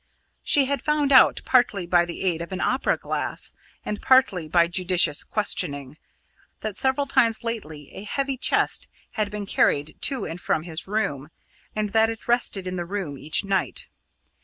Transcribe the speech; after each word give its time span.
She 0.41 0.65
had 0.65 0.81
found 0.81 1.11
out, 1.11 1.41
partly 1.45 1.85
by 1.85 2.05
the 2.05 2.23
aid 2.23 2.41
of 2.41 2.51
an 2.51 2.59
opera 2.59 2.97
glass 2.97 3.53
and 3.85 4.01
partly 4.01 4.47
by 4.47 4.65
judicious 4.67 5.23
questioning, 5.23 5.95
that 6.61 6.75
several 6.75 7.05
times 7.05 7.43
lately 7.43 7.91
a 7.93 8.03
heavy 8.03 8.35
chest 8.35 8.87
had 9.11 9.29
been 9.29 9.45
carried 9.45 10.01
to 10.01 10.25
and 10.25 10.41
from 10.41 10.63
his 10.63 10.87
room, 10.87 11.29
and 11.75 11.91
that 11.91 12.09
it 12.09 12.27
rested 12.27 12.65
in 12.65 12.77
the 12.77 12.85
room 12.85 13.15
each 13.19 13.45
night. 13.45 13.89